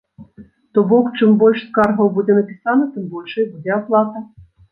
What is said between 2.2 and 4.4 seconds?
напісана, тым большай будзе аплата.